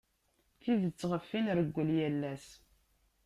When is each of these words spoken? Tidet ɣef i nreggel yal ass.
Tidet 0.61 1.01
ɣef 1.11 1.27
i 1.37 1.39
nreggel 1.41 1.89
yal 1.97 2.21
ass. 2.33 2.47